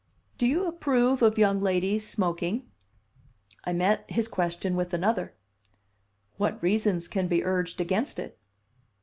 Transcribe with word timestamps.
"Do 0.39 0.47
you 0.47 0.65
approve 0.65 1.21
of 1.21 1.37
young 1.37 1.61
ladies 1.61 2.07
smoking?" 2.09 2.65
I 3.65 3.71
met 3.71 4.03
his 4.09 4.27
question 4.27 4.75
with 4.75 4.95
another: 4.95 5.35
"What 6.37 6.59
reasons 6.63 7.07
can 7.07 7.27
be 7.27 7.43
urged 7.45 7.79
against 7.79 8.17
it?" 8.17 8.39